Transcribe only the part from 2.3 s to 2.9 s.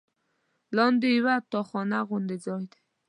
ځای دی.